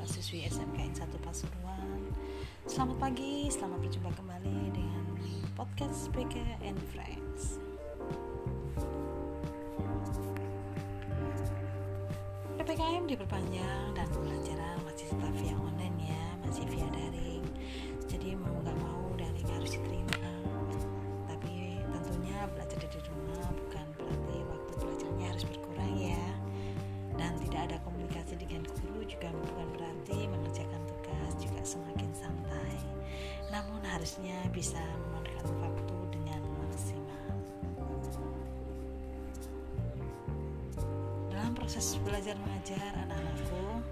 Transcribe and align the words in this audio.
siswa-siswi 0.00 0.48
SMKN 0.48 0.96
1 0.96 1.12
Pasuruan. 1.20 2.00
Selamat 2.64 2.96
pagi, 2.96 3.52
selamat 3.52 3.84
berjumpa 3.84 4.08
kembali 4.16 4.72
dengan 4.72 5.04
podcast 5.52 6.08
PK 6.16 6.40
and 6.64 6.80
Friends. 6.88 7.60
PPKM 12.56 13.04
diperpanjang 13.12 13.92
dan 13.92 14.08
pembelajaran 14.08 14.80
masih 14.88 15.04
tetap 15.12 15.32
via 15.36 15.52
online 15.60 15.96
ya, 16.00 16.24
masih 16.48 16.64
via 16.72 16.88
daring. 16.96 17.44
Jadi 18.08 18.40
mau 18.40 18.56
gak 18.64 18.76
mau 18.80 19.04
daring 19.20 19.48
harus 19.52 19.76
diterima. 19.76 20.16
Tapi 21.28 21.76
tentunya 21.92 22.48
belajar 22.56 22.78
dari 22.80 23.00
rumah 23.04 23.52
juga 29.10 29.28
bukan 29.34 29.68
berarti 29.74 30.30
mengerjakan 30.30 30.82
tugas 30.86 31.32
juga 31.42 31.62
semakin 31.66 32.10
santai. 32.14 32.78
Namun 33.50 33.82
harusnya 33.82 34.38
bisa 34.54 34.78
memanfaatkan 34.78 35.50
waktu 35.58 35.96
dengan 36.14 36.40
maksimal. 36.62 37.28
Dalam 41.34 41.52
proses 41.58 41.98
belajar 42.06 42.38
mengajar 42.38 42.94
anak-anakku 43.08 43.82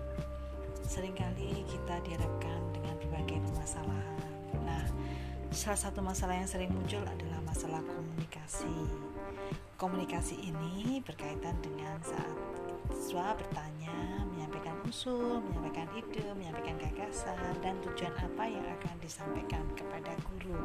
sering 0.86 1.12
kali 1.18 1.66
kita 1.66 1.94
dihadapkan 2.06 2.60
dengan 2.70 2.94
berbagai 3.02 3.38
permasalahan. 3.50 4.30
Nah 4.62 4.86
salah 5.50 5.80
satu 5.80 6.00
masalah 6.00 6.38
yang 6.38 6.48
sering 6.48 6.70
muncul 6.70 7.02
adalah 7.02 7.42
masalah 7.42 7.82
komunikasi. 7.82 8.72
Komunikasi 9.78 10.34
ini 10.42 10.98
berkaitan 11.06 11.54
dengan 11.62 11.98
saat 12.02 12.34
siswa 12.98 13.30
bertanya, 13.38 13.77
usul, 14.88 15.44
menyampaikan 15.44 15.84
ide, 15.92 16.24
menyampaikan 16.32 16.80
gagasan, 16.80 17.36
dan 17.60 17.76
tujuan 17.84 18.14
apa 18.16 18.44
yang 18.48 18.64
akan 18.64 18.96
disampaikan 19.04 19.60
kepada 19.76 20.16
guru. 20.24 20.56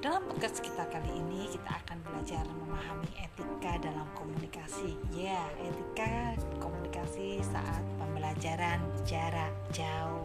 Dalam 0.00 0.24
podcast 0.24 0.64
kita 0.64 0.88
kali 0.88 1.20
ini 1.20 1.52
kita 1.52 1.68
akan 1.84 2.00
belajar 2.00 2.40
memahami 2.48 3.12
etika 3.20 3.76
dalam 3.84 4.08
komunikasi. 4.16 4.96
Ya, 5.12 5.44
etika 5.60 6.40
komunikasi 6.56 7.44
saat 7.44 7.84
pembelajaran 8.00 8.80
jarak 9.04 9.52
jauh. 9.76 10.24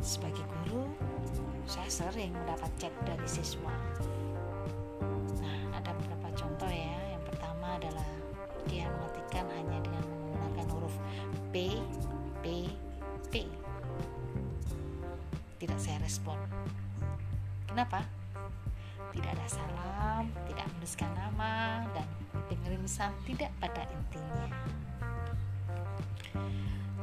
Sebagai 0.00 0.48
guru, 0.64 0.88
saya 1.68 1.92
sering 1.92 2.32
mendapat 2.32 2.72
chat 2.80 2.94
dari 3.04 3.28
siswa. 3.28 3.74
P, 11.56 11.72
P. 13.32 13.48
Tidak 15.56 15.78
saya 15.80 15.96
respon. 16.04 16.36
Kenapa? 17.64 18.04
Tidak 19.16 19.24
ada 19.24 19.46
salam, 19.48 20.28
tidak 20.44 20.68
menuliskan 20.76 21.08
nama, 21.16 21.80
dan 21.96 22.04
pengiriman 22.52 22.84
tidak 23.24 23.48
pada 23.56 23.88
intinya. 23.88 24.52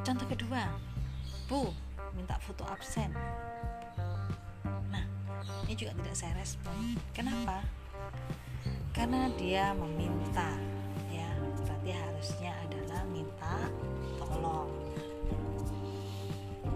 Contoh 0.06 0.28
kedua, 0.30 0.70
Bu, 1.50 1.74
minta 2.14 2.38
foto 2.38 2.62
absen. 2.70 3.10
Nah, 4.94 5.06
ini 5.66 5.74
juga 5.74 5.98
tidak 5.98 6.14
saya 6.14 6.38
respon. 6.38 7.02
Kenapa? 7.10 7.66
karena 8.94 9.26
dia 9.42 9.74
meminta 9.74 10.54
ya 11.10 11.26
berarti 11.66 11.98
harusnya 11.98 12.54
adalah 12.62 13.02
minta 13.10 13.58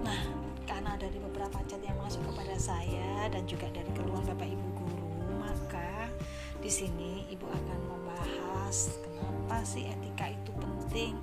nah 0.03 0.21
karena 0.63 0.95
dari 0.95 1.19
beberapa 1.19 1.59
chat 1.67 1.81
yang 1.83 1.97
masuk 1.99 2.23
kepada 2.31 2.55
saya 2.55 3.27
dan 3.27 3.43
juga 3.43 3.67
dari 3.73 3.91
keluhan 3.91 4.23
bapak 4.23 4.47
ibu 4.47 4.67
guru 4.79 5.09
maka 5.41 6.07
di 6.63 6.71
sini 6.71 7.27
ibu 7.27 7.47
akan 7.47 7.79
membahas 7.91 8.99
kenapa 9.03 9.63
sih 9.67 9.87
etika 9.87 10.31
itu 10.31 10.51
penting 10.55 11.15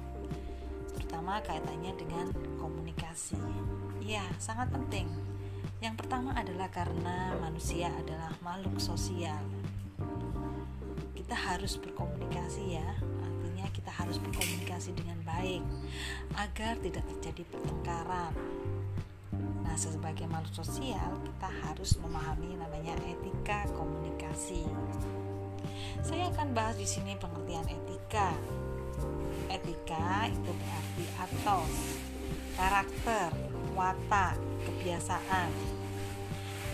terutama 1.15 1.38
kaitannya 1.47 1.94
dengan 1.94 2.27
komunikasi. 2.59 3.38
Ya 4.03 4.26
sangat 4.43 4.75
penting. 4.75 5.06
Yang 5.78 6.03
pertama 6.03 6.34
adalah 6.34 6.66
karena 6.75 7.38
manusia 7.38 7.87
adalah 7.87 8.34
makhluk 8.43 8.82
sosial. 8.82 9.38
Kita 11.15 11.38
harus 11.38 11.78
berkomunikasi 11.78 12.82
ya 12.82 12.99
artinya 13.64 13.80
kita 13.80 13.92
harus 13.97 14.20
berkomunikasi 14.20 14.91
dengan 14.92 15.19
baik 15.25 15.64
agar 16.36 16.76
tidak 16.84 17.04
terjadi 17.16 17.42
pertengkaran. 17.48 18.32
Nah 19.64 19.72
sebagai 19.80 20.28
makhluk 20.28 20.52
sosial 20.52 21.16
kita 21.25 21.48
harus 21.64 21.97
memahami 21.97 22.60
namanya 22.60 22.92
etika 23.08 23.64
komunikasi. 23.72 24.69
Saya 26.04 26.28
akan 26.36 26.52
bahas 26.52 26.76
di 26.76 26.84
sini 26.84 27.16
pengertian 27.16 27.64
etika. 27.64 28.36
Etika 29.48 30.28
itu 30.28 30.50
berarti 30.52 31.04
atos 31.16 31.75
karakter 32.60 33.32
watak 33.72 34.36
kebiasaan. 34.69 35.48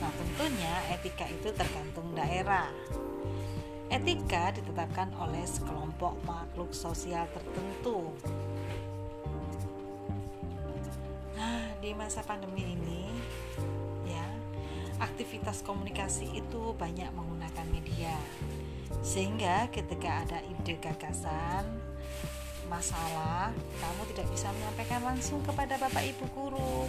Nah 0.02 0.10
tentunya 0.18 0.74
etika 0.90 1.30
itu 1.30 1.54
tergantung 1.54 2.10
daerah 2.18 2.66
Etika 3.90 4.54
ditetapkan 4.54 5.10
oleh 5.18 5.42
sekelompok 5.42 6.14
makhluk 6.22 6.70
sosial 6.70 7.26
tertentu. 7.34 8.14
Nah, 11.34 11.66
di 11.82 11.90
masa 11.98 12.22
pandemi 12.22 12.70
ini, 12.78 13.10
ya, 14.06 14.22
aktivitas 15.02 15.66
komunikasi 15.66 16.38
itu 16.38 16.70
banyak 16.78 17.10
menggunakan 17.10 17.66
media. 17.74 18.14
Sehingga 19.02 19.66
ketika 19.74 20.22
ada 20.22 20.38
ide 20.46 20.78
gagasan, 20.78 21.66
masalah, 22.70 23.50
kamu 23.82 24.02
tidak 24.14 24.30
bisa 24.30 24.54
menyampaikan 24.54 25.02
langsung 25.02 25.42
kepada 25.42 25.74
Bapak 25.82 26.06
Ibu 26.14 26.24
guru. 26.30 26.86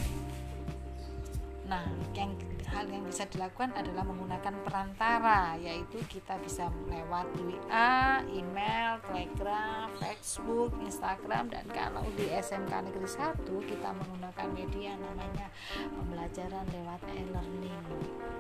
Nah, 1.66 1.90
yang 2.14 2.30
hal 2.72 2.88
yang 2.88 3.04
bisa 3.04 3.28
dilakukan 3.28 3.76
adalah 3.76 4.08
menggunakan 4.08 4.56
perantara 4.64 5.60
yaitu 5.60 6.00
kita 6.08 6.40
bisa 6.40 6.72
lewat 6.88 7.28
WA, 7.44 8.24
email, 8.32 9.04
Telegram, 9.12 9.92
Facebook, 10.00 10.72
Instagram 10.80 11.52
dan 11.52 11.68
kalau 11.76 12.08
di 12.16 12.32
SMK 12.32 12.72
Negeri 12.88 13.08
1 13.08 13.44
kita 13.44 13.90
menggunakan 13.92 14.48
media 14.56 14.96
namanya 14.96 15.52
pembelajaran 15.92 16.66
lewat 16.72 17.02
e-learning. 17.12 17.84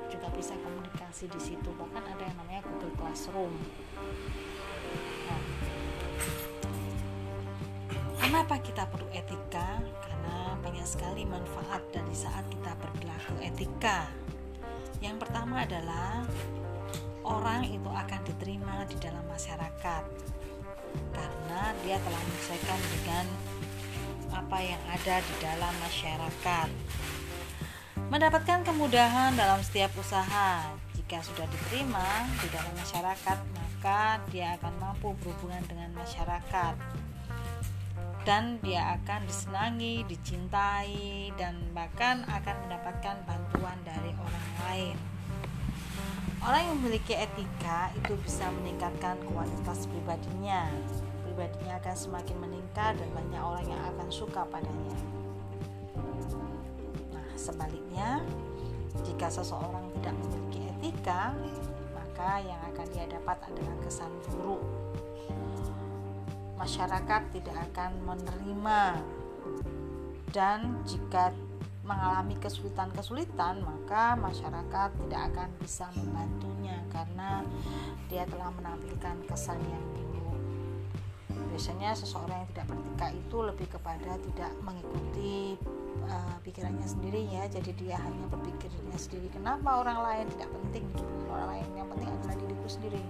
Juga 0.07 0.27
bisa 0.31 0.55
komunikasi 0.55 1.27
di 1.27 1.39
situ. 1.39 1.69
Bahkan 1.75 2.03
ada 2.03 2.23
yang 2.23 2.37
namanya 2.39 2.63
Google 2.67 2.95
Classroom. 2.95 3.51
Nah, 5.27 5.41
kenapa 8.19 8.55
kita 8.63 8.87
perlu 8.87 9.07
etika 9.11 9.79
banyak 10.61 10.87
sekali 10.87 11.25
manfaat 11.25 11.81
dari 11.89 12.15
saat 12.15 12.45
kita 12.47 12.71
berperilaku 12.77 13.33
etika 13.41 14.07
yang 15.01 15.17
pertama 15.17 15.65
adalah 15.65 16.21
orang 17.25 17.65
itu 17.65 17.89
akan 17.89 18.21
diterima 18.21 18.85
di 18.85 18.97
dalam 19.01 19.25
masyarakat 19.25 20.03
karena 21.11 21.61
dia 21.81 21.97
telah 21.97 22.21
menyesuaikan 22.21 22.79
dengan 22.93 23.25
apa 24.31 24.57
yang 24.63 24.81
ada 24.87 25.15
di 25.19 25.35
dalam 25.43 25.73
masyarakat. 25.83 26.69
Mendapatkan 28.11 28.59
kemudahan 28.67 29.35
dalam 29.35 29.59
setiap 29.63 29.91
usaha. 29.99 30.67
Jika 30.95 31.23
sudah 31.23 31.47
diterima 31.47 32.27
di 32.39 32.47
dalam 32.51 32.71
masyarakat, 32.75 33.37
maka 33.55 34.19
dia 34.31 34.55
akan 34.59 34.73
mampu 34.79 35.15
berhubungan 35.19 35.63
dengan 35.67 35.91
masyarakat. 35.95 36.75
Dan 38.21 38.61
dia 38.61 39.01
akan 39.01 39.25
disenangi, 39.25 40.05
dicintai, 40.05 41.33
dan 41.41 41.57
bahkan 41.73 42.21
akan 42.29 42.55
mendapatkan 42.69 43.17
bantuan 43.25 43.77
dari 43.81 44.13
orang 44.13 44.47
lain. 44.69 44.97
Orang 46.41 46.61
yang 46.61 46.75
memiliki 46.81 47.13
etika 47.13 47.93
itu 47.93 48.17
bisa 48.21 48.49
meningkatkan 48.61 49.17
kualitas 49.29 49.85
pribadinya. 49.85 50.69
Pribadinya 51.21 51.77
akan 51.77 51.95
semakin 51.97 52.37
meningkat 52.41 52.97
dan 52.97 53.09
banyak 53.13 53.41
orang 53.41 53.65
yang 53.69 53.81
akan 53.93 54.07
suka 54.09 54.41
padanya. 54.49 54.97
Nah, 57.13 57.29
sebaliknya, 57.37 58.25
jika 59.05 59.29
seseorang 59.29 59.85
tidak 60.01 60.13
memiliki 60.17 60.61
etika, 60.77 61.33
maka 61.93 62.41
yang 62.41 62.61
akan 62.73 62.85
dia 62.89 63.05
dapat 63.05 63.37
adalah 63.45 63.75
kesan 63.85 64.09
buruk. 64.25 64.61
Masyarakat 66.61 67.21
tidak 67.33 67.57
akan 67.73 67.91
menerima 68.05 69.01
dan 70.29 70.79
jika 70.87 71.35
mengalami 71.81 72.37
kesulitan-kesulitan, 72.39 73.65
maka 73.65 74.15
masyarakat 74.15 74.89
tidak 74.95 75.21
akan 75.33 75.49
bisa 75.59 75.89
membantunya 75.97 76.77
karena 76.93 77.43
dia 78.07 78.23
telah 78.29 78.53
menampilkan 78.55 79.25
kesan 79.27 79.59
yang 79.65 79.83
buruk. 79.91 80.37
Biasanya 81.51 81.97
seseorang 81.97 82.45
yang 82.45 82.49
tidak 82.55 82.65
beretika 82.71 83.07
itu 83.11 83.37
lebih 83.43 83.67
kepada 83.67 84.11
tidak 84.21 84.51
mengikuti 84.63 85.57
uh, 86.07 86.37
pikirannya 86.45 86.87
sendiri 86.87 87.27
ya. 87.27 87.47
Jadi 87.51 87.71
dia 87.75 87.97
hanya 87.99 88.25
berpikirnya 88.29 88.97
sendiri 88.97 89.27
kenapa 89.31 89.83
orang 89.83 89.99
lain 90.01 90.25
tidak 90.37 90.49
penting? 90.51 90.85
Orang 91.31 91.47
lain 91.57 91.67
yang 91.75 91.87
penting 91.91 92.09
adalah 92.09 92.35
diriku 92.39 92.67
sendiri. 92.67 93.01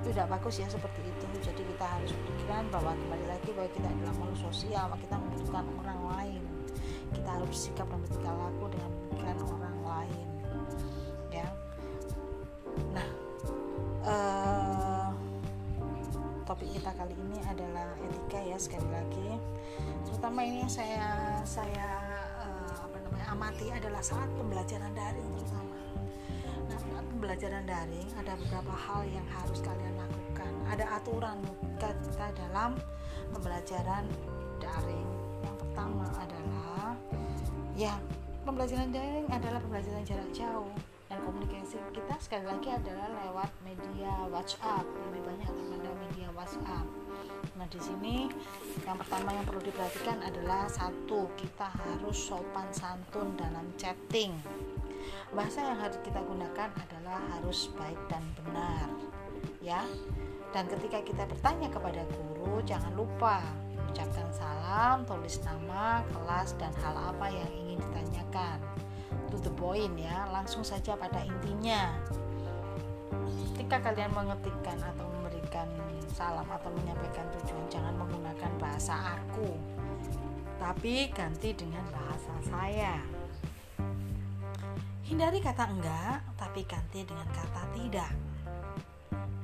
Itu 0.00 0.06
tidak 0.12 0.28
bagus 0.32 0.54
ya 0.60 0.68
seperti 0.68 1.00
itu. 1.04 1.24
Jadi 1.40 1.62
kita 1.64 1.86
harus 1.86 2.10
berpikiran 2.12 2.64
bahwa 2.72 2.92
kembali 2.96 3.26
lagi 3.28 3.50
bahwa 3.56 3.70
kita 3.72 3.88
adalah 3.88 4.14
makhluk 4.16 4.40
sosial 4.50 4.86
kita 5.00 5.14
membutuhkan 5.16 5.64
orang 5.84 6.00
lain. 6.16 6.42
Kita 7.10 7.28
harus 7.28 7.48
bersikap 7.50 7.86
dan 7.90 7.98
bertingkah 8.06 8.34
laku 8.34 8.64
dengan 8.70 8.90
pikiran 9.10 9.38
orang 9.50 9.76
lain. 9.82 10.26
Ya. 11.30 11.48
Nah 12.94 13.08
uh, 14.06 15.08
topik 16.50 16.66
kita 16.74 16.90
kali 16.98 17.14
ini 17.14 17.38
adalah 17.46 17.94
etika 18.02 18.40
ya 18.42 18.58
sekali 18.58 18.88
lagi. 18.90 19.30
Terutama 20.02 20.42
ini 20.42 20.66
saya 20.66 21.38
saya 21.46 21.99
amati 23.30 23.70
adalah 23.70 24.02
saat 24.02 24.26
pembelajaran 24.34 24.90
daring 24.90 25.30
terutama. 25.38 25.78
Nah 26.66 26.78
saat 26.78 27.04
pembelajaran 27.14 27.62
daring 27.62 28.08
ada 28.18 28.34
beberapa 28.34 28.74
hal 28.74 29.06
yang 29.06 29.26
harus 29.30 29.62
kalian 29.62 29.94
lakukan. 29.94 30.52
Ada 30.66 30.84
aturan 30.98 31.38
kita 31.78 32.26
dalam 32.34 32.74
pembelajaran 33.30 34.04
daring. 34.58 35.10
Yang 35.46 35.56
pertama 35.62 36.04
adalah 36.18 36.98
ya 37.78 37.94
pembelajaran 38.42 38.90
daring 38.90 39.26
adalah 39.30 39.62
pembelajaran 39.62 40.02
jarak 40.02 40.30
jauh. 40.34 40.74
Dan 41.10 41.18
komunikasi 41.26 41.78
kita 41.90 42.14
sekali 42.22 42.46
lagi 42.46 42.70
adalah 42.70 43.10
lewat 43.26 43.50
media 43.66 44.14
WhatsApp. 44.30 44.86
Lebih 45.10 45.22
banyak 45.26 45.50
kepada 45.50 45.90
media 46.06 46.28
WhatsApp 46.34 46.99
nah 47.58 47.66
di 47.68 47.80
sini 47.80 48.28
yang 48.86 48.96
pertama 48.96 49.34
yang 49.36 49.44
perlu 49.44 49.60
diperhatikan 49.60 50.20
adalah 50.24 50.68
satu 50.70 51.28
kita 51.36 51.68
harus 51.68 52.16
sopan 52.16 52.68
santun 52.72 53.36
dalam 53.36 53.66
chatting. 53.76 54.32
Bahasa 55.30 55.62
yang 55.62 55.78
harus 55.78 55.98
kita 56.02 56.20
gunakan 56.24 56.68
adalah 56.74 57.20
harus 57.36 57.70
baik 57.76 58.00
dan 58.08 58.24
benar 58.40 58.88
ya. 59.60 59.84
Dan 60.50 60.66
ketika 60.66 60.98
kita 61.06 61.24
bertanya 61.30 61.70
kepada 61.70 62.02
guru 62.10 62.58
jangan 62.66 62.90
lupa 62.98 63.38
ucapkan 63.90 64.30
salam 64.30 65.02
tulis 65.02 65.42
nama 65.42 66.06
kelas 66.14 66.54
dan 66.58 66.70
hal 66.82 66.94
apa 66.94 67.26
yang 67.30 67.50
ingin 67.66 67.78
ditanyakan. 67.82 68.58
To 69.30 69.38
the 69.38 69.52
point 69.54 69.94
ya 69.98 70.26
langsung 70.30 70.62
saja 70.62 70.94
pada 70.94 71.22
intinya. 71.22 71.94
Ketika 73.54 73.90
kalian 73.90 74.10
mengetikkan 74.14 74.78
atau 74.78 75.09
salam 76.12 76.46
atau 76.50 76.70
menyampaikan 76.74 77.26
tujuan 77.38 77.64
jangan 77.70 77.94
menggunakan 77.96 78.52
bahasa 78.58 79.16
aku 79.18 79.54
tapi 80.60 81.08
ganti 81.16 81.56
dengan 81.56 81.80
bahasa 81.88 82.36
saya. 82.44 83.00
Hindari 85.08 85.40
kata 85.40 85.64
enggak 85.72 86.20
tapi 86.36 86.68
ganti 86.68 87.00
dengan 87.00 87.24
kata 87.32 87.64
tidak. 87.72 88.12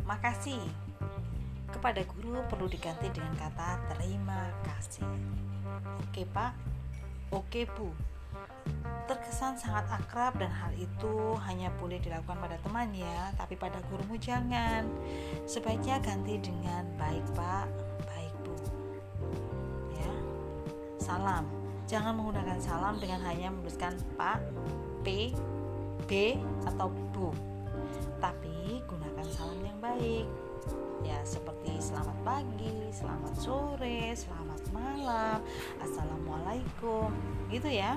Makasih. 0.04 0.60
Kepada 1.72 2.04
guru 2.04 2.44
perlu 2.46 2.68
diganti 2.68 3.08
dengan 3.08 3.32
kata 3.32 3.96
terima 3.96 4.52
kasih. 4.68 5.08
Oke 6.04 6.28
pak. 6.28 6.52
Oke 7.32 7.64
bu 7.64 8.15
terkesan 9.06 9.54
sangat 9.54 9.86
akrab 9.88 10.34
dan 10.36 10.50
hal 10.50 10.74
itu 10.74 11.38
hanya 11.46 11.70
boleh 11.78 12.02
dilakukan 12.02 12.36
pada 12.42 12.58
teman 12.60 12.90
ya 12.90 13.30
tapi 13.38 13.54
pada 13.54 13.78
gurumu 13.86 14.18
jangan. 14.18 14.86
Sebaiknya 15.46 16.02
ganti 16.02 16.42
dengan 16.42 16.84
baik 16.98 17.22
pak. 17.38 17.66
Baik 18.10 18.34
bu. 18.42 18.54
Ya. 19.94 20.12
Salam. 20.98 21.46
Jangan 21.86 22.18
menggunakan 22.18 22.58
salam 22.58 22.98
dengan 22.98 23.22
hanya 23.22 23.54
menuliskan 23.54 23.94
pak. 24.18 24.42
P. 25.06 25.30
B 26.10 26.34
atau 26.66 26.90
bu. 27.14 27.30
Tapi 28.18 28.82
gunakan 28.90 29.26
salam 29.30 29.62
yang 29.62 29.78
baik. 29.78 30.26
Ya 31.06 31.22
seperti 31.22 31.78
selamat 31.78 32.18
pagi, 32.26 32.90
selamat 32.90 33.34
sore, 33.38 34.10
selamat 34.18 34.58
malam, 34.74 35.38
assalamualaikum, 35.78 37.14
gitu 37.46 37.70
ya. 37.70 37.94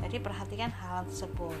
Jadi 0.00 0.16
perhatikan 0.18 0.72
hal 0.72 1.06
tersebut. 1.06 1.58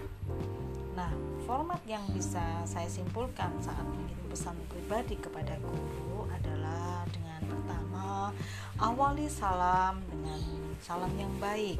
Nah, 0.96 1.12
format 1.46 1.78
yang 1.86 2.02
bisa 2.10 2.42
saya 2.66 2.88
simpulkan 2.90 3.52
saat 3.62 3.84
mengirim 3.86 4.26
pesan 4.26 4.56
pribadi 4.66 5.14
kepada 5.20 5.54
guru 5.62 6.26
adalah 6.32 7.06
dengan 7.12 7.40
pertama 7.46 8.34
awali 8.80 9.30
salam 9.30 10.02
dengan 10.10 10.40
salam 10.82 11.12
yang 11.14 11.30
baik. 11.38 11.78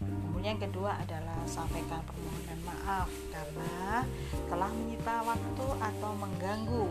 Kemudian 0.00 0.56
yang 0.56 0.62
kedua 0.70 0.96
adalah 0.96 1.42
sampaikan 1.44 2.00
permohonan 2.06 2.60
maaf 2.64 3.10
karena 3.28 4.06
telah 4.46 4.70
menyita 4.70 5.14
waktu 5.26 5.66
atau 5.76 6.12
mengganggu. 6.16 6.86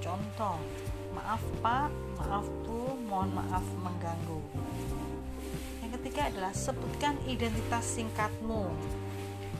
Contoh, 0.00 0.56
maaf 1.16 1.42
Pak, 1.60 1.88
maaf 2.20 2.46
Bu, 2.62 2.94
mohon 3.08 3.32
maaf 3.34 3.64
mengganggu 3.80 4.40
ketiga 6.20 6.36
adalah 6.36 6.52
sebutkan 6.52 7.16
identitas 7.24 7.96
singkatmu. 7.96 8.68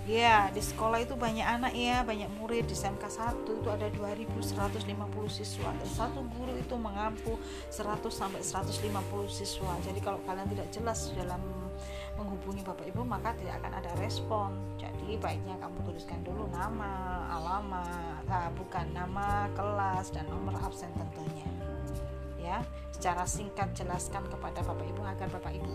Ya 0.04 0.52
di 0.52 0.60
sekolah 0.60 1.00
itu 1.00 1.16
banyak 1.16 1.46
anak 1.46 1.72
ya 1.72 2.04
banyak 2.04 2.28
murid. 2.36 2.68
Di 2.68 2.76
SMK 2.76 3.00
1 3.00 3.48
itu 3.48 3.68
ada 3.72 3.88
2150 3.88 4.84
siswa. 5.32 5.72
Dan 5.72 5.88
satu 5.88 6.20
guru 6.36 6.52
itu 6.60 6.76
mengampu 6.76 7.40
100 7.72 8.12
sampai 8.12 8.44
150 8.44 8.92
siswa. 9.32 9.72
Jadi 9.88 10.04
kalau 10.04 10.20
kalian 10.28 10.52
tidak 10.52 10.68
jelas 10.68 11.08
dalam 11.16 11.40
menghubungi 12.20 12.60
Bapak 12.60 12.84
Ibu 12.92 13.08
maka 13.08 13.32
tidak 13.40 13.64
akan 13.64 13.72
ada 13.80 13.90
respon. 13.96 14.52
Jadi 14.76 15.16
baiknya 15.16 15.56
kamu 15.64 15.80
tuliskan 15.88 16.20
dulu 16.28 16.44
nama 16.52 17.24
alamat 17.40 18.20
nah, 18.28 18.52
bukan 18.52 18.84
nama 18.92 19.48
kelas 19.56 20.12
dan 20.12 20.28
nomor 20.28 20.60
absen 20.60 20.92
tentunya. 20.92 21.48
Ya 22.36 22.60
secara 23.00 23.24
singkat 23.24 23.72
jelaskan 23.72 24.28
kepada 24.28 24.60
Bapak 24.60 24.84
Ibu 24.84 25.00
agar 25.08 25.32
Bapak 25.32 25.56
Ibu 25.56 25.72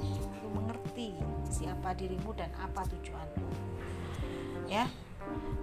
mengerti 0.54 1.18
siapa 1.50 1.98
dirimu 1.98 2.30
dan 2.38 2.54
apa 2.54 2.86
tujuanmu. 2.86 3.50
Ya 4.70 4.86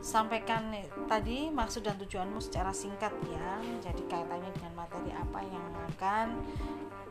sampaikan 0.02 0.74
tadi 1.06 1.54
maksud 1.54 1.86
dan 1.86 1.94
tujuanmu 2.02 2.42
secara 2.42 2.74
singkat 2.74 3.14
ya. 3.30 3.62
Jadi 3.78 4.02
kaitannya 4.10 4.50
dengan 4.50 4.74
materi 4.74 5.14
apa 5.14 5.38
yang 5.38 5.62
akan 5.94 6.42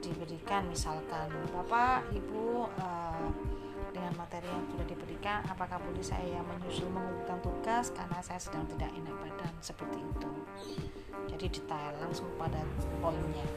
diberikan 0.04 0.68
misalkan 0.68 1.32
Bapak 1.56 2.12
Ibu 2.12 2.68
uh, 2.76 3.32
dengan 3.96 4.20
materi 4.20 4.52
yang 4.52 4.68
sudah 4.68 4.84
diberikan 4.84 5.48
apakah 5.48 5.80
boleh 5.80 6.04
saya 6.04 6.44
menyusul 6.44 6.92
mengumpulkan 6.92 7.40
tugas 7.40 7.96
karena 7.96 8.20
saya 8.20 8.44
sedang 8.44 8.68
tidak 8.76 8.92
enak 9.00 9.16
badan 9.16 9.54
seperti 9.64 10.04
itu. 10.04 10.32
Jadi 11.32 11.46
detail 11.48 11.96
langsung 12.04 12.28
pada 12.36 12.60
poinnya 13.00 13.48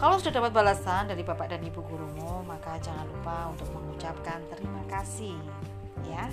kalau 0.00 0.16
sudah 0.20 0.32
dapat 0.32 0.52
balasan 0.52 1.08
dari 1.08 1.22
bapak 1.24 1.52
dan 1.52 1.60
ibu 1.64 1.80
gurumu 1.84 2.44
maka 2.44 2.76
jangan 2.80 3.06
lupa 3.08 3.52
untuk 3.52 3.68
mengucapkan 3.72 4.40
terima 4.52 4.82
kasih 4.90 5.36
ya. 6.06 6.26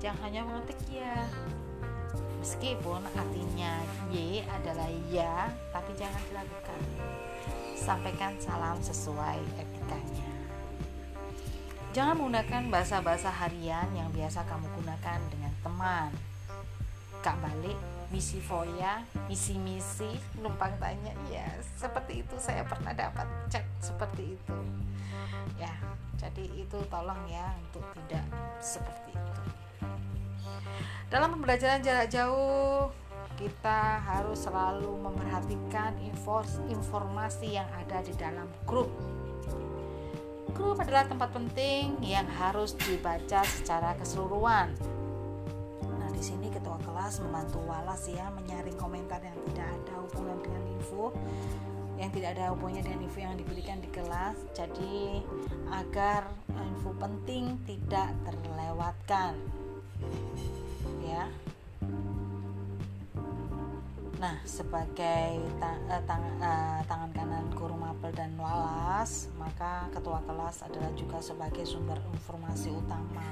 Jangan 0.00 0.18
hanya 0.28 0.40
mengetik 0.44 0.80
ya. 0.90 1.24
Meskipun 2.40 3.04
artinya 3.12 3.84
Y 4.08 4.40
adalah 4.48 4.88
ya 5.12 5.52
tapi 5.70 5.92
jangan 5.94 6.20
dilakukan. 6.32 6.80
Sampaikan 7.76 8.32
salam 8.40 8.80
sesuai 8.80 9.40
etikanya. 9.60 10.30
Jangan 11.90 12.22
menggunakan 12.22 12.70
bahasa-bahasa 12.70 13.28
harian 13.34 13.88
yang 13.98 14.08
biasa 14.14 14.46
kamu 14.46 14.66
gunakan 14.78 15.20
dengan 15.26 15.52
teman. 15.60 16.10
Kak 17.20 17.36
balik, 17.42 17.76
misi 18.10 18.42
foya, 18.42 19.06
misi-misi, 19.30 20.18
numpang 20.42 20.74
tanya, 20.82 21.14
ya 21.30 21.46
seperti 21.78 22.26
itu 22.26 22.34
saya 22.42 22.66
pernah 22.66 22.90
dapat 22.90 23.26
cek 23.46 23.64
seperti 23.78 24.34
itu. 24.34 24.58
Ya, 25.56 25.70
jadi 26.18 26.44
itu 26.58 26.78
tolong 26.90 27.18
ya 27.30 27.54
untuk 27.70 27.86
tidak 27.94 28.26
seperti 28.58 29.14
itu. 29.14 29.42
Dalam 31.10 31.38
pembelajaran 31.38 31.82
jarak 31.82 32.10
jauh, 32.10 32.90
kita 33.38 34.02
harus 34.02 34.42
selalu 34.42 34.90
memperhatikan 35.00 35.94
informasi 36.68 37.56
yang 37.56 37.66
ada 37.78 38.04
di 38.04 38.14
dalam 38.18 38.46
grup 38.68 38.90
Grup 40.60 40.82
adalah 40.82 41.06
tempat 41.06 41.30
penting 41.30 41.96
yang 42.02 42.26
harus 42.26 42.74
dibaca 42.74 43.40
secara 43.46 43.94
keseluruhan. 43.96 44.74
Di 46.20 46.36
sini 46.36 46.52
ketua 46.52 46.76
kelas 46.84 47.24
membantu 47.24 47.64
Walas 47.64 48.04
ya 48.04 48.28
menyaring 48.28 48.76
komentar 48.76 49.24
yang 49.24 49.40
tidak 49.48 49.72
ada 49.72 49.94
hubungan 50.04 50.36
dengan 50.44 50.62
info 50.76 51.16
yang 52.00 52.12
tidak 52.16 52.32
ada 52.36 52.56
hubungannya 52.56 52.84
dengan 52.84 53.00
info 53.04 53.18
yang 53.20 53.36
diberikan 53.36 53.78
di 53.84 53.88
kelas. 53.92 54.36
Jadi, 54.56 55.20
agar 55.68 56.32
info 56.56 56.96
penting 56.96 57.60
tidak 57.68 58.16
terlewatkan. 58.24 59.36
Ya. 61.04 61.28
Nah, 64.20 64.36
sebagai 64.44 65.40
ta 65.56 65.80
uh, 65.88 66.02
tang 66.04 66.20
uh, 66.44 66.84
tangan 66.84 67.08
kanan 67.16 67.48
guru 67.56 67.72
mapel 67.72 68.12
dan 68.12 68.36
walas, 68.36 69.32
maka 69.40 69.88
ketua 69.96 70.20
kelas 70.28 70.60
adalah 70.60 70.92
juga 70.92 71.24
sebagai 71.24 71.64
sumber 71.64 71.96
informasi 72.12 72.68
utama. 72.68 73.24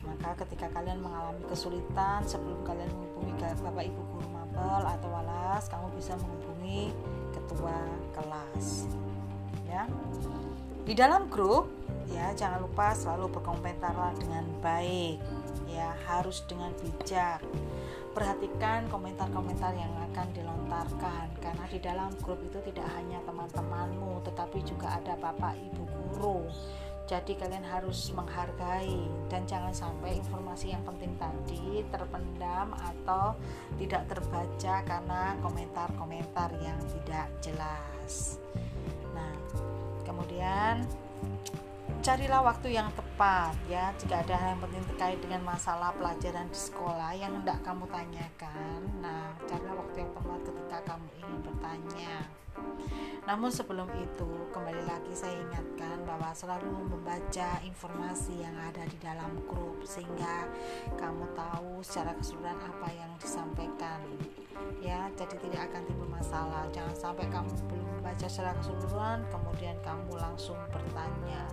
Maka 0.00 0.32
ketika 0.48 0.72
kalian 0.72 1.04
mengalami 1.04 1.44
kesulitan 1.44 2.24
sebelum 2.24 2.64
kalian 2.64 2.88
menghubungi 2.88 3.36
Bapak 3.60 3.84
Ibu 3.84 4.02
guru 4.16 4.28
mapel 4.32 4.80
atau 4.96 5.08
walas, 5.12 5.68
kamu 5.68 5.92
bisa 5.92 6.16
menghubungi 6.16 6.96
ketua 7.36 7.76
kelas. 8.16 8.88
Ya. 9.68 9.84
Di 10.88 10.96
dalam 10.96 11.28
grup, 11.28 11.68
ya 12.08 12.32
jangan 12.32 12.64
lupa 12.64 12.96
selalu 12.96 13.28
berkomentarlah 13.28 14.16
dengan 14.16 14.48
baik. 14.64 15.20
Ya, 15.68 15.92
harus 16.08 16.40
dengan 16.48 16.72
bijak 16.80 17.44
perhatikan 18.10 18.90
komentar-komentar 18.90 19.70
yang 19.74 19.94
akan 20.10 20.26
dilontarkan 20.34 21.26
karena 21.38 21.64
di 21.70 21.78
dalam 21.78 22.10
grup 22.18 22.42
itu 22.42 22.58
tidak 22.70 22.86
hanya 22.98 23.22
teman-temanmu 23.22 24.22
tetapi 24.26 24.58
juga 24.66 24.98
ada 24.98 25.14
bapak 25.14 25.54
ibu 25.58 25.84
guru. 25.86 26.46
Jadi 27.10 27.34
kalian 27.34 27.66
harus 27.66 28.14
menghargai 28.14 29.02
dan 29.26 29.42
jangan 29.42 29.74
sampai 29.74 30.14
informasi 30.22 30.70
yang 30.70 30.82
penting 30.86 31.10
tadi 31.18 31.82
terpendam 31.90 32.70
atau 32.70 33.34
tidak 33.82 34.06
terbaca 34.06 34.74
karena 34.86 35.34
komentar-komentar 35.42 36.54
yang 36.62 36.78
tidak 36.86 37.26
jelas. 37.42 38.38
Nah 39.10 39.34
kemudian 40.06 40.86
carilah 42.00 42.40
waktu 42.40 42.72
yang 42.80 42.88
tepat 42.96 43.52
ya. 43.68 43.92
Jika 44.00 44.24
ada 44.24 44.34
hal 44.40 44.48
yang 44.56 44.62
penting 44.64 44.84
terkait 44.88 45.18
dengan 45.20 45.44
masalah 45.44 45.92
pelajaran 45.92 46.48
di 46.48 46.56
sekolah 46.56 47.12
yang 47.12 47.36
hendak 47.40 47.60
kamu 47.60 47.84
tanyakan 47.92 48.80
nah 49.04 49.36
carilah 49.44 49.76
waktu 49.76 49.96
yang 50.04 50.12
tepat 50.16 50.40
ketika 50.48 50.78
kamu 50.88 51.06
ingin 51.20 51.38
bertanya. 51.44 52.16
Namun 53.28 53.52
sebelum 53.52 53.86
itu 54.00 54.28
kembali 54.50 54.82
lagi 54.88 55.12
saya 55.12 55.36
ingatkan 55.38 56.02
bahwa 56.08 56.32
selalu 56.32 56.88
membaca 56.88 57.60
informasi 57.62 58.42
yang 58.42 58.56
ada 58.56 58.82
di 58.88 58.98
dalam 58.98 59.36
grup 59.44 59.84
sehingga 59.84 60.48
kamu 60.96 61.28
tahu 61.36 61.84
secara 61.84 62.16
keseluruhan 62.16 62.58
apa 62.58 62.88
yang 62.96 63.12
disampaikan 63.20 64.00
ya. 64.80 65.12
Jadi 65.20 65.36
tidak 65.36 65.68
akan 65.68 65.82
timbul 65.84 66.08
masalah. 66.08 66.64
Jangan 66.72 66.96
sampai 66.96 67.28
kamu 67.28 67.52
belum 67.68 67.88
membaca 68.00 68.26
secara 68.26 68.56
keseluruhan 68.56 69.20
kemudian 69.28 69.76
kamu 69.84 70.16
langsung 70.16 70.56
bertanya 70.72 71.44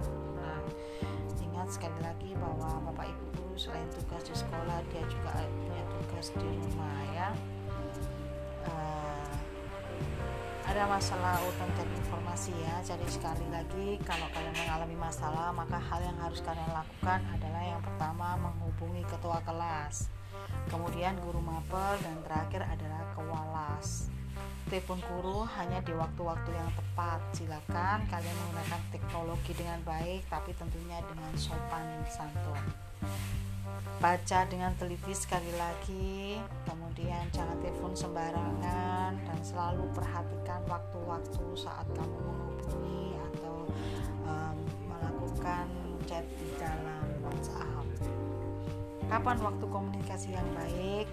sekali 1.68 2.00
lagi 2.00 2.32
bahwa 2.40 2.80
bapak 2.90 3.12
ibu 3.12 3.56
selain 3.60 3.88
tugas 3.92 4.24
di 4.24 4.36
sekolah 4.36 4.80
dia 4.88 5.04
juga 5.12 5.44
punya 5.44 5.84
tugas 6.00 6.28
di 6.32 6.48
rumah 6.48 7.00
ya. 7.12 7.30
Uh, 8.68 9.32
ada 10.68 10.84
masalah 10.88 11.40
urutan 11.44 11.70
cari 11.76 11.92
informasi 11.96 12.52
ya. 12.56 12.76
Jadi 12.84 13.08
sekali 13.08 13.48
lagi 13.52 14.00
kalau 14.08 14.28
kalian 14.32 14.56
mengalami 14.56 14.96
masalah 14.96 15.52
maka 15.52 15.80
hal 15.80 16.00
yang 16.04 16.18
harus 16.24 16.40
kalian 16.44 16.72
lakukan 16.72 17.20
adalah 17.36 17.64
yang 17.64 17.82
pertama 17.84 18.40
menghubungi 18.40 19.04
ketua 19.08 19.44
kelas. 19.44 20.08
Kemudian 20.72 21.20
guru 21.24 21.44
mapel 21.44 22.00
dan 22.04 22.16
terakhir 22.24 22.64
adalah 22.64 23.04
kewalas 23.16 24.08
telepon 24.68 25.00
guru 25.00 25.48
hanya 25.56 25.80
di 25.84 25.96
waktu-waktu 25.96 26.52
yang 26.52 26.70
tepat. 26.76 27.20
Silakan 27.32 28.04
kalian 28.12 28.36
menggunakan 28.36 28.82
teknologi 28.92 29.52
dengan 29.56 29.80
baik, 29.88 30.28
tapi 30.28 30.52
tentunya 30.56 31.00
dengan 31.08 31.32
sopan 31.40 32.04
santun. 32.12 32.60
Baca 33.98 34.40
dengan 34.46 34.72
teliti 34.78 35.10
sekali 35.16 35.50
lagi, 35.58 36.38
kemudian 36.70 37.26
jangan 37.34 37.58
telepon 37.64 37.94
sembarangan 37.98 39.12
dan 39.18 39.40
selalu 39.42 39.90
perhatikan 39.96 40.62
waktu-waktu 40.70 41.46
saat 41.58 41.88
kamu 41.98 42.18
menghubungi 42.22 43.18
atau 43.34 43.56
um, 44.30 44.58
melakukan 44.86 45.66
chat 46.06 46.26
di 46.38 46.50
dalam 46.62 47.06
WhatsApp. 47.26 47.86
Kapan 49.08 49.38
waktu 49.40 49.66
komunikasi 49.66 50.30
yang 50.36 50.50
baik? 50.54 51.08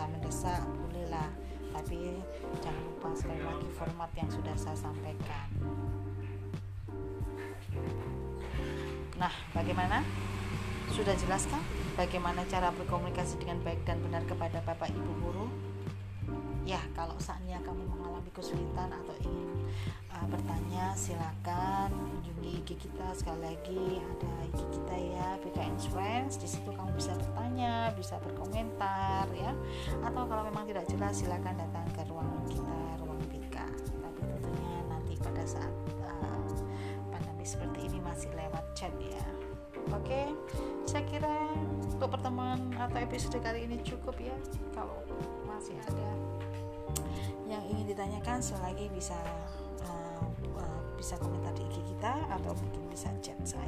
Merasa 0.00 0.16
mendesak 0.16 0.62
bolehlah. 0.80 1.30
Tapi 1.76 1.98
jangan 2.64 2.82
lupa 2.88 3.08
sekali 3.12 3.42
lagi 3.44 3.68
format 3.76 4.10
yang 4.16 4.30
sudah 4.32 4.56
saya 4.56 4.76
sampaikan. 4.76 5.48
Nah 9.20 9.34
bagaimana? 9.52 10.00
Sudah 10.90 11.12
jelaskah 11.14 11.60
bagaimana 12.00 12.42
cara 12.48 12.72
berkomunikasi 12.74 13.44
dengan 13.44 13.60
baik 13.62 13.84
dan 13.84 14.00
benar 14.00 14.24
kepada 14.24 14.58
bapak 14.64 14.90
ibu 14.90 15.12
guru 15.22 15.46
ya 16.70 16.78
kalau 16.94 17.18
saatnya 17.18 17.58
kamu 17.66 17.82
mengalami 17.82 18.30
kesulitan 18.30 18.94
atau 18.94 19.10
ingin 19.26 19.50
uh, 20.14 20.22
bertanya 20.30 20.94
silakan 20.94 21.90
kunjungi 21.90 22.62
IG 22.62 22.78
kita. 22.78 23.10
Sekali 23.10 23.42
lagi 23.42 23.98
ada 23.98 24.30
IG 24.54 24.60
kita 24.78 24.94
ya 24.94 25.26
BKN 25.42 25.76
Friends. 25.90 26.38
Di 26.38 26.46
situ 26.46 26.70
kamu 26.70 26.94
bisa 26.94 27.18
bertanya 27.18 27.90
bisa 27.98 28.22
berkomentar 28.22 29.26
ya. 29.34 29.50
Atau 30.06 30.22
kalau 30.30 30.46
memang 30.46 30.62
tidak 30.70 30.86
jelas 30.86 31.18
silakan 31.18 31.58
datang 31.58 31.86
ke 31.90 32.06
ruangan 32.06 32.44
kita 32.46 32.78
ruang 33.02 33.18
BK 33.26 33.56
tapi 33.98 34.20
tentunya 34.22 34.78
nanti 34.86 35.18
pada 35.18 35.42
saat 35.42 35.74
uh, 36.06 36.46
pandemi 37.10 37.42
seperti 37.42 37.90
ini 37.90 37.98
masih 37.98 38.30
lewat 38.38 38.62
chat 38.78 38.94
ya. 39.02 39.26
Oke, 39.90 40.38
saya 40.86 41.02
kira 41.02 41.50
untuk 41.82 42.14
pertemuan 42.14 42.70
atau 42.78 43.02
episode 43.02 43.42
kali 43.42 43.66
ini 43.66 43.82
cukup 43.82 44.14
ya. 44.22 44.38
Kalau 44.70 45.02
masih 45.50 45.74
ada 45.82 46.10
ditanyakan, 47.90 48.38
selagi 48.38 48.86
bisa 48.94 49.18
bisa 51.00 51.16
komentar 51.16 51.56
di 51.56 51.64
IG 51.64 51.80
kita 51.96 52.12
atau 52.28 52.52
mungkin 52.60 52.84
bisa 52.92 53.08
chat 53.24 53.40
saya. 53.40 53.64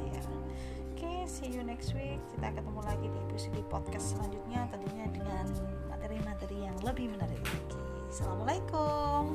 Oke 0.93 1.01
okay, 1.01 1.25
see 1.25 1.49
you 1.49 1.65
next 1.65 1.97
week. 1.97 2.21
Kita 2.37 2.53
ketemu 2.53 2.79
lagi 2.85 3.09
di 3.09 3.17
episode 3.25 3.57
podcast 3.73 4.13
selanjutnya 4.13 4.69
tentunya 4.69 5.09
dengan 5.09 5.49
materi-materi 5.89 6.69
yang 6.69 6.77
lebih 6.85 7.09
menarik 7.09 7.41
lagi. 7.41 7.81
Assalamualaikum 8.13 9.33